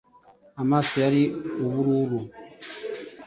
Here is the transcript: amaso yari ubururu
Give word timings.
amaso 0.61 0.93
yari 1.03 1.23
ubururu 1.63 2.19